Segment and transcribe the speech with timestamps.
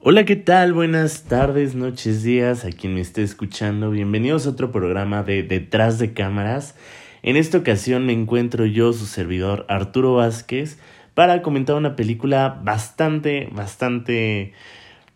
[0.00, 0.74] Hola, ¿qué tal?
[0.74, 3.90] Buenas tardes, noches, días, a quien me esté escuchando.
[3.90, 6.76] Bienvenidos a otro programa de Detrás de Cámaras.
[7.24, 10.78] En esta ocasión me encuentro yo, su servidor Arturo Vázquez,
[11.14, 14.52] para comentar una película bastante, bastante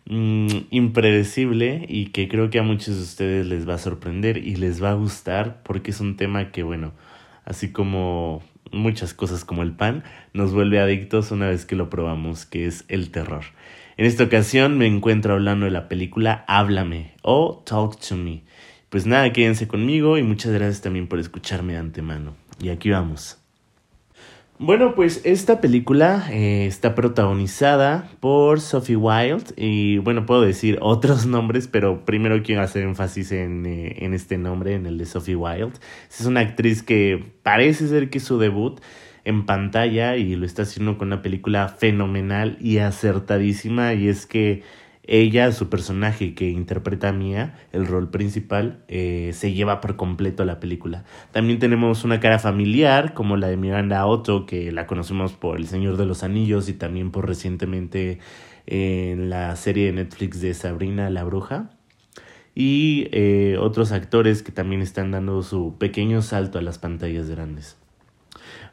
[0.05, 4.57] mm, impredecible y que creo que a muchos de ustedes les va a sorprender y
[4.57, 6.91] les va a gustar porque es un tema que, bueno,
[7.45, 8.43] así como
[8.73, 10.03] muchas cosas como el pan,
[10.33, 13.45] nos vuelve adictos una vez que lo probamos, que es el terror.
[13.95, 18.43] En esta ocasión me encuentro hablando de la película Háblame o Talk to Me.
[18.89, 22.35] Pues nada, quédense conmigo y muchas gracias también por escucharme de antemano.
[22.59, 23.37] Y aquí vamos.
[24.57, 31.27] Bueno, pues esta película eh, está protagonizada por Sophie Wilde y bueno, puedo decir otros
[31.27, 35.35] nombres, pero primero quiero hacer énfasis en, eh, en este nombre, en el de Sophie
[35.35, 35.73] Wilde.
[36.09, 38.79] Es una actriz que parece ser que su debut
[39.25, 44.63] en pantalla y lo está haciendo con una película fenomenal y acertadísima y es que
[45.05, 50.45] ella, su personaje que interpreta a Mia, el rol principal, eh, se lleva por completo
[50.45, 51.03] la película.
[51.31, 55.67] También tenemos una cara familiar, como la de Miranda Otto, que la conocemos por El
[55.67, 58.19] Señor de los Anillos y también por recientemente
[58.65, 61.69] en la serie de Netflix de Sabrina la Bruja.
[62.55, 67.82] Y eh, otros actores que también están dando su pequeño salto a las pantallas grandes.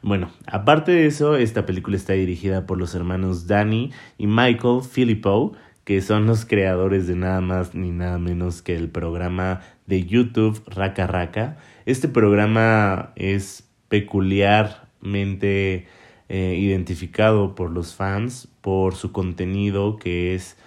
[0.03, 5.53] Bueno, aparte de eso, esta película está dirigida por los hermanos Danny y Michael Filippo,
[5.83, 10.59] que son los creadores de nada más ni nada menos que el programa de YouTube
[10.65, 11.57] Raka Raka.
[11.85, 15.85] Este programa es peculiarmente
[16.29, 20.57] eh, identificado por los fans por su contenido que es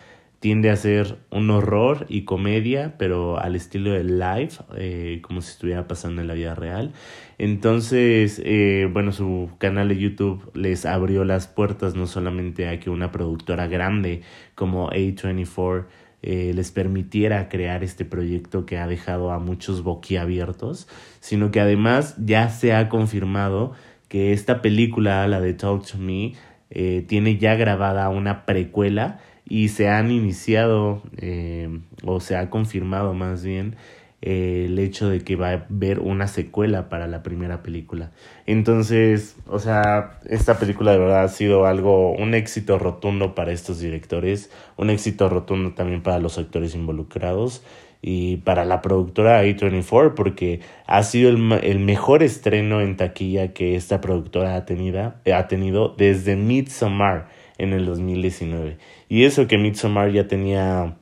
[0.44, 5.52] tiende a ser un horror y comedia, pero al estilo de live, eh, como si
[5.52, 6.92] estuviera pasando en la vida real.
[7.38, 12.90] Entonces, eh, bueno, su canal de YouTube les abrió las puertas no solamente a que
[12.90, 14.20] una productora grande
[14.54, 15.86] como A24
[16.20, 20.88] eh, les permitiera crear este proyecto que ha dejado a muchos boquiabiertos,
[21.20, 23.72] sino que además ya se ha confirmado
[24.08, 26.34] que esta película, la de Talk to Me,
[26.70, 33.44] tiene ya grabada una precuela y se han iniciado eh, o se ha confirmado más
[33.44, 33.76] bien
[34.22, 38.10] eh, el hecho de que va a haber una secuela para la primera película.
[38.46, 43.80] Entonces, o sea, esta película de verdad ha sido algo, un éxito rotundo para estos
[43.80, 47.62] directores, un éxito rotundo también para los actores involucrados
[48.06, 53.76] y para la productora A24 porque ha sido el, el mejor estreno en taquilla que
[53.76, 58.76] esta productora ha tenido, ha tenido desde Midsommar en el 2019.
[59.08, 60.96] Y eso que Midsommar ya tenía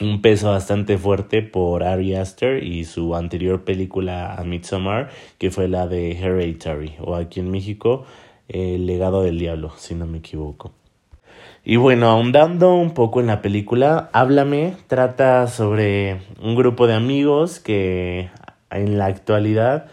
[0.00, 5.68] un peso bastante fuerte por Ari Aster y su anterior película a Midsommar, que fue
[5.68, 8.06] la de Hereditary, o aquí en México,
[8.48, 10.79] El legado del diablo, si no me equivoco.
[11.64, 17.60] Y bueno, ahondando un poco en la película, Háblame trata sobre un grupo de amigos
[17.60, 18.30] que
[18.70, 19.86] en la actualidad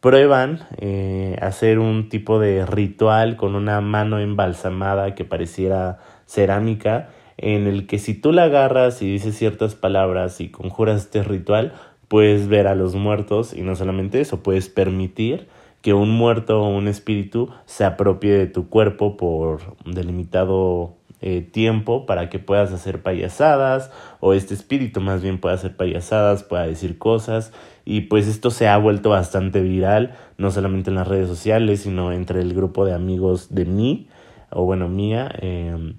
[0.00, 7.66] prueban eh, hacer un tipo de ritual con una mano embalsamada que pareciera cerámica, en
[7.66, 11.72] el que si tú la agarras y dices ciertas palabras y conjuras este ritual,
[12.08, 15.48] puedes ver a los muertos y no solamente eso, puedes permitir
[15.82, 22.06] que un muerto o un espíritu se apropie de tu cuerpo por delimitado eh, tiempo
[22.06, 23.90] para que puedas hacer payasadas
[24.20, 27.52] o este espíritu más bien pueda hacer payasadas, pueda decir cosas
[27.90, 32.12] y pues esto se ha vuelto bastante viral, no solamente en las redes sociales, sino
[32.12, 34.08] entre el grupo de amigos de mí,
[34.50, 35.32] o bueno, mía.
[35.40, 35.94] Em,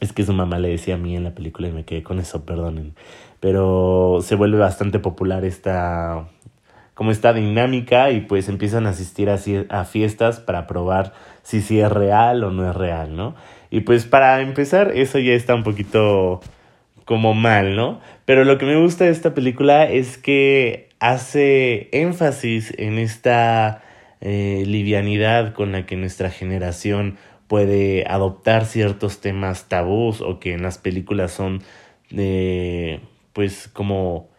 [0.00, 2.18] es que su mamá le decía a mí en la película y me quedé con
[2.18, 2.94] eso, perdonen.
[3.38, 6.28] Pero se vuelve bastante popular esta,
[6.98, 9.38] como esta dinámica y pues empiezan a asistir a,
[9.68, 11.12] a fiestas para probar
[11.44, 13.36] si sí es real o no es real, ¿no?
[13.70, 16.40] Y pues para empezar, eso ya está un poquito
[17.04, 18.00] como mal, ¿no?
[18.24, 23.80] Pero lo que me gusta de esta película es que hace énfasis en esta
[24.20, 27.16] eh, livianidad con la que nuestra generación
[27.46, 31.62] puede adoptar ciertos temas tabús o que en las películas son
[32.10, 32.98] eh,
[33.34, 34.30] pues como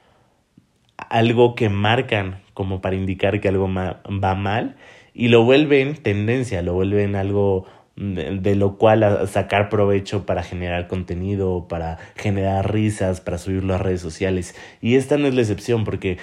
[0.98, 4.76] algo que marcan como para indicar que algo va mal
[5.14, 7.66] y lo vuelven tendencia, lo vuelven algo
[7.96, 14.02] de, lo cual sacar provecho para generar contenido, para generar risas, para subirlo a redes
[14.02, 14.56] sociales.
[14.82, 16.18] Y esta no es la excepción porque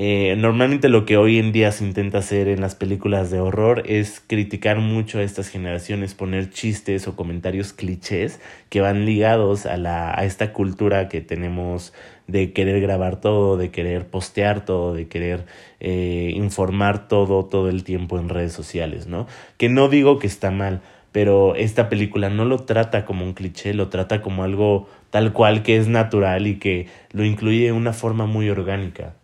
[0.00, 3.82] eh, normalmente lo que hoy en día se intenta hacer en las películas de horror
[3.84, 9.76] es criticar mucho a estas generaciones, poner chistes o comentarios clichés que van ligados a,
[9.76, 11.92] la, a esta cultura que tenemos
[12.28, 15.46] de querer grabar todo, de querer postear todo, de querer
[15.80, 19.26] eh, informar todo todo el tiempo en redes sociales, ¿no?
[19.56, 20.80] Que no digo que está mal,
[21.10, 25.64] pero esta película no lo trata como un cliché, lo trata como algo tal cual
[25.64, 29.14] que es natural y que lo incluye de una forma muy orgánica.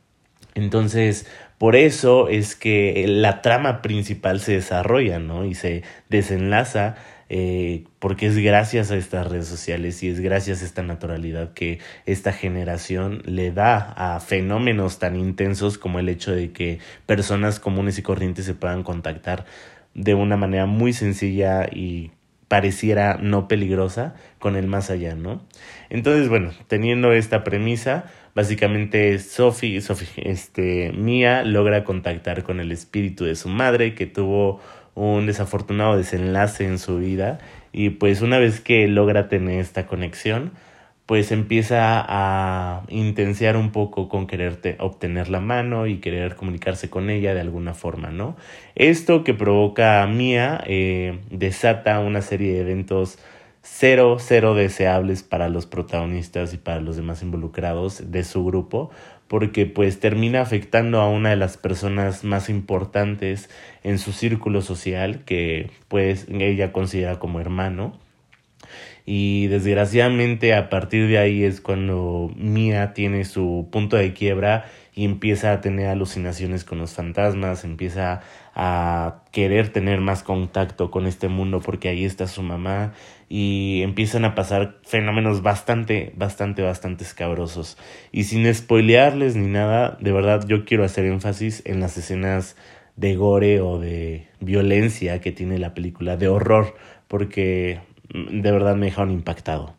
[0.54, 1.26] Entonces,
[1.58, 5.44] por eso es que la trama principal se desarrolla, ¿no?
[5.44, 6.96] Y se desenlaza
[7.30, 11.78] eh, porque es gracias a estas redes sociales y es gracias a esta naturalidad que
[12.06, 17.98] esta generación le da a fenómenos tan intensos como el hecho de que personas comunes
[17.98, 19.46] y corrientes se puedan contactar
[19.94, 22.10] de una manera muy sencilla y
[22.54, 25.42] pareciera no peligrosa con el más allá, ¿no?
[25.90, 28.04] Entonces, bueno, teniendo esta premisa,
[28.36, 34.60] básicamente Sophie, Sophie, este, Mia logra contactar con el espíritu de su madre que tuvo
[34.94, 37.40] un desafortunado desenlace en su vida
[37.72, 40.52] y pues una vez que logra tener esta conexión,
[41.06, 47.10] pues empieza a intensiar un poco con quererte obtener la mano y querer comunicarse con
[47.10, 48.36] ella de alguna forma, ¿no?
[48.74, 53.18] Esto que provoca a Mia eh, desata una serie de eventos
[53.62, 58.90] cero, cero deseables para los protagonistas y para los demás involucrados de su grupo,
[59.26, 63.50] porque pues termina afectando a una de las personas más importantes
[63.82, 67.98] en su círculo social, que pues ella considera como hermano,
[69.06, 74.64] y desgraciadamente a partir de ahí es cuando Mia tiene su punto de quiebra
[74.94, 78.22] y empieza a tener alucinaciones con los fantasmas, empieza
[78.54, 82.92] a querer tener más contacto con este mundo porque ahí está su mamá
[83.28, 87.76] y empiezan a pasar fenómenos bastante, bastante, bastante escabrosos.
[88.12, 92.56] Y sin spoilearles ni nada, de verdad yo quiero hacer énfasis en las escenas
[92.96, 96.76] de gore o de violencia que tiene la película, de horror,
[97.08, 97.80] porque
[98.14, 99.76] de verdad me dejaron impactado.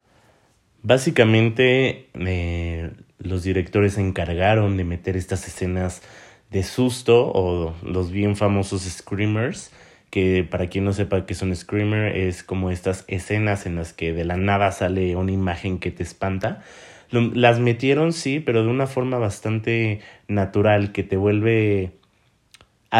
[0.84, 6.04] Básicamente eh, los directores se encargaron de meter estas escenas
[6.52, 9.72] de susto o los bien famosos screamers,
[10.12, 14.14] que para quien no sepa qué son screamer es como estas escenas en las que
[14.14, 16.62] de la nada sale una imagen que te espanta.
[17.10, 21.94] Las metieron sí, pero de una forma bastante natural que te vuelve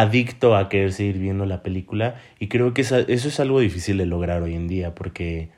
[0.00, 4.04] adicto a querer seguir viendo la película y creo que eso es algo difícil de
[4.04, 5.48] lograr hoy en día porque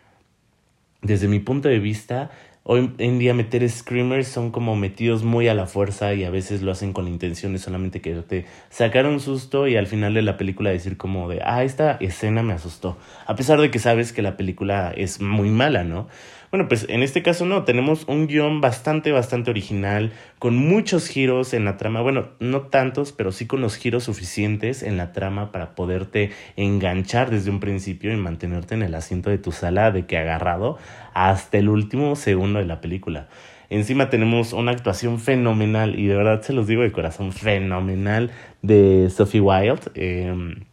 [1.02, 2.30] desde mi punto de vista
[2.70, 6.60] hoy en día meter screamers son como metidos muy a la fuerza y a veces
[6.60, 10.20] lo hacen con la intención de solamente te sacar un susto y al final de
[10.20, 14.12] la película decir como de ah esta escena me asustó a pesar de que sabes
[14.12, 16.08] que la película es muy mala no
[16.50, 21.52] bueno, pues en este caso no, tenemos un guion bastante, bastante original, con muchos giros
[21.52, 25.52] en la trama, bueno, no tantos, pero sí con los giros suficientes en la trama
[25.52, 30.06] para poderte enganchar desde un principio y mantenerte en el asiento de tu sala de
[30.06, 30.78] que agarrado
[31.12, 33.28] hasta el último segundo de la película.
[33.70, 38.30] Encima tenemos una actuación fenomenal y de verdad se los digo de corazón, fenomenal
[38.62, 39.82] de Sophie Wilde.
[39.94, 40.64] Em,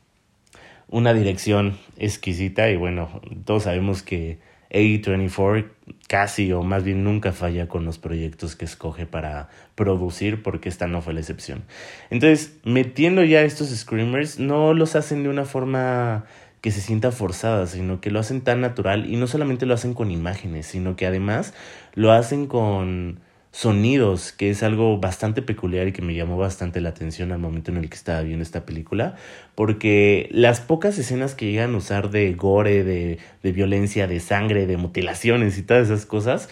[0.87, 4.37] una dirección exquisita y bueno, todos sabemos que
[4.71, 5.65] a24
[6.07, 10.87] casi o más bien nunca falla con los proyectos que escoge para producir porque esta
[10.87, 11.63] no fue la excepción.
[12.09, 16.25] Entonces, metiendo ya estos screamers, no los hacen de una forma
[16.65, 19.94] que se sienta forzada, sino que lo hacen tan natural y no solamente lo hacen
[19.94, 21.53] con imágenes, sino que además
[21.94, 23.19] lo hacen con
[23.51, 27.69] sonidos, que es algo bastante peculiar y que me llamó bastante la atención al momento
[27.69, 29.13] en el que estaba viendo esta película,
[29.53, 34.77] porque las pocas escenas que llegan a usar de gore, de, violencia, de sangre, de
[34.77, 36.50] mutilaciones y todas esas cosas,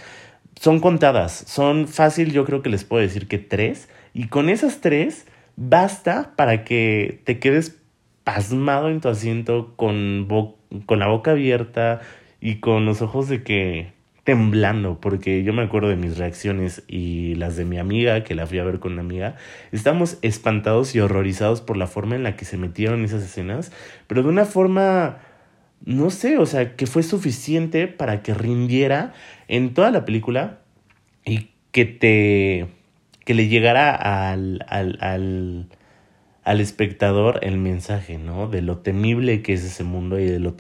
[0.62, 4.80] son contadas, son fácil, yo creo que les puedo decir que tres, y con esas
[4.80, 7.80] tres basta para que te quedes
[8.24, 10.28] pasmado en tu asiento con,
[10.86, 12.02] con la boca abierta
[12.42, 17.36] y con los ojos de que temblando porque yo me acuerdo de mis reacciones y
[17.36, 19.36] las de mi amiga, que la fui a ver con una amiga,
[19.72, 23.72] estamos espantados y horrorizados por la forma en la que se metieron esas escenas,
[24.08, 25.18] pero de una forma,
[25.84, 29.14] no sé, o sea, que fue suficiente para que rindiera
[29.50, 30.60] en toda la película
[31.26, 32.68] y que te,
[33.26, 35.68] que le llegara al, al, al,
[36.44, 38.48] al espectador el mensaje, ¿no?
[38.48, 40.56] De lo temible que es ese mundo y de lo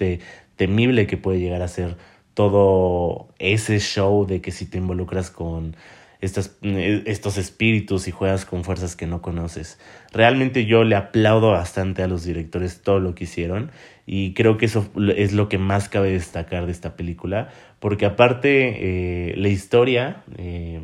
[0.56, 1.98] temible que puede llegar a ser
[2.34, 5.75] todo ese show de que si te involucras con
[6.22, 9.78] estos, estos espíritus y juegas con fuerzas que no conoces.
[10.13, 13.72] Realmente yo le aplaudo bastante a los directores todo lo que hicieron
[14.06, 17.50] y creo que eso es lo que más cabe destacar de esta película,
[17.80, 20.82] porque aparte eh, la historia, eh,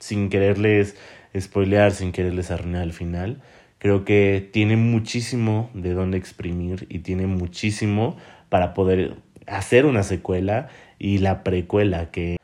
[0.00, 0.96] sin quererles
[1.38, 3.42] spoilear, sin quererles arruinar al final,
[3.82, 8.16] creo que tiene muchísimo de dónde exprimir y tiene muchísimo
[8.48, 9.16] para poder
[9.48, 10.68] hacer una secuela
[11.00, 12.36] y la precuela, que,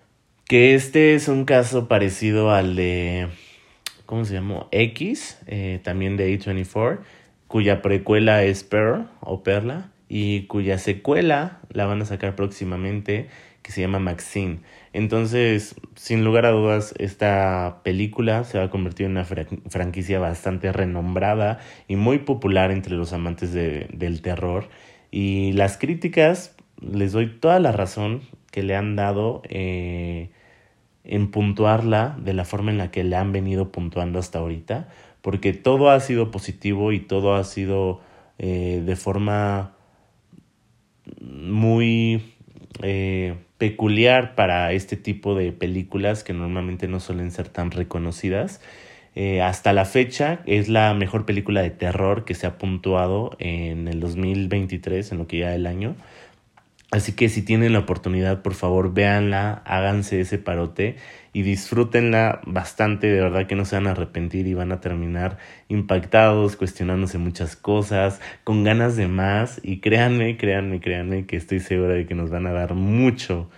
[0.46, 3.28] que este es un caso parecido al de,
[4.04, 4.66] ¿cómo se llamó?
[4.72, 6.98] X, eh, también de A24,
[7.46, 13.28] cuya precuela es Pearl o Perla, y cuya secuela la van a sacar próximamente
[13.62, 14.58] que se llama Maxine.
[14.92, 20.72] Entonces, sin lugar a dudas, esta película se va a convertir en una franquicia bastante
[20.72, 24.68] renombrada y muy popular entre los amantes de, del terror.
[25.10, 30.30] Y las críticas, les doy toda la razón que le han dado eh,
[31.04, 34.88] en puntuarla de la forma en la que le han venido puntuando hasta ahorita,
[35.22, 38.00] porque todo ha sido positivo y todo ha sido
[38.38, 39.74] eh, de forma
[41.20, 42.34] muy
[42.82, 48.60] eh, peculiar para este tipo de películas que normalmente no suelen ser tan reconocidas.
[49.14, 53.88] Eh, hasta la fecha es la mejor película de terror que se ha puntuado en
[53.88, 55.96] el 2023, en lo que ya el año.
[56.90, 60.96] Así que si tienen la oportunidad, por favor, véanla, háganse ese parote
[61.34, 65.36] y disfrútenla bastante, de verdad que no se van a arrepentir y van a terminar
[65.68, 71.92] impactados, cuestionándose muchas cosas, con ganas de más y créanme, créanme, créanme que estoy segura
[71.92, 73.50] de que nos van a dar mucho,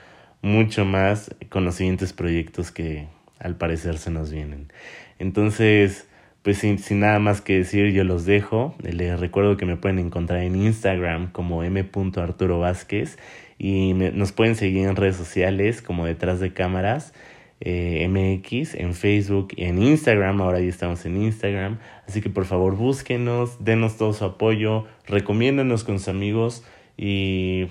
[0.43, 3.07] mucho más con los siguientes proyectos que
[3.39, 4.73] al parecer se nos vienen.
[5.21, 6.09] Entonces,
[6.43, 8.75] pues sin, nada más que decir, yo los dejo.
[8.83, 13.19] Les recuerdo que me pueden encontrar en Instagram como m.arturo Vázquez
[13.59, 17.13] y nos pueden seguir en redes sociales como detrás de cámaras
[17.61, 20.41] eh, MX, en Facebook y en Instagram.
[20.41, 21.79] Ahora ya estamos en Instagram.
[22.09, 26.65] Así que por favor búsquenos, denos todo su apoyo, recomiéndenos con sus amigos
[26.97, 27.67] y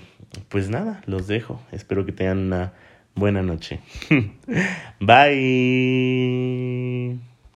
[0.48, 1.60] pues nada, los dejo.
[1.72, 2.72] Espero que tengan una
[3.16, 3.80] buena noche.
[5.00, 5.30] Bye.